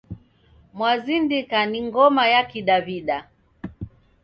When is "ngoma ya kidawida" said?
1.87-3.17